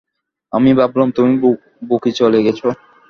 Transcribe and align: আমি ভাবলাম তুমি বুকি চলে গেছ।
আমি 0.53 0.69
ভাবলাম 0.79 1.09
তুমি 1.11 1.33
বুকি 1.89 2.11
চলে 2.19 2.39
গেছ। 2.45 2.59